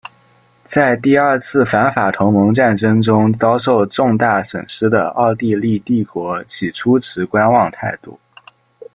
[0.65, 8.19] 在第二次反法同盟战争中遭受重大损失的奥地利帝国起初持观望态度。